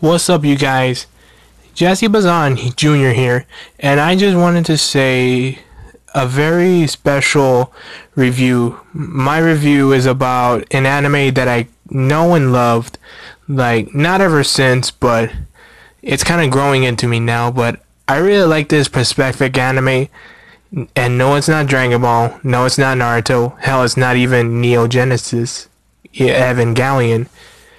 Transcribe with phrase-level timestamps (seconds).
[0.00, 1.06] What's up, you guys?
[1.74, 3.10] Jesse Bazan Jr.
[3.10, 3.44] here,
[3.78, 5.58] and I just wanted to say
[6.14, 7.70] a very special
[8.14, 8.80] review.
[8.94, 12.96] My review is about an anime that I know and loved,
[13.46, 15.32] like, not ever since, but
[16.00, 17.50] it's kind of growing into me now.
[17.50, 20.08] But I really like this perspective anime,
[20.96, 24.86] and no, it's not Dragon Ball, no, it's not Naruto, hell, it's not even Neo
[24.86, 25.68] Genesis,
[26.14, 27.28] Evangelion.